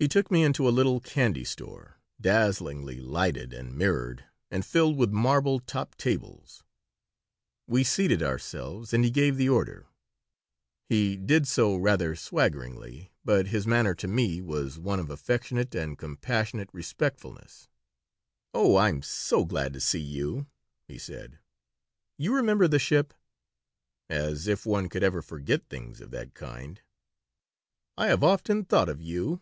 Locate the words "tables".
5.98-6.64